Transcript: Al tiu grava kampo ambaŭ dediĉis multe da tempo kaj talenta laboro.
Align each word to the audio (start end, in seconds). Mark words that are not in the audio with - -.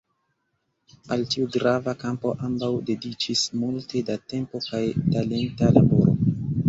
Al 1.15 1.25
tiu 1.33 1.49
grava 1.55 1.93
kampo 2.03 2.33
ambaŭ 2.47 2.71
dediĉis 2.87 3.45
multe 3.65 4.03
da 4.09 4.17
tempo 4.35 4.63
kaj 4.71 4.85
talenta 5.17 5.71
laboro. 5.77 6.17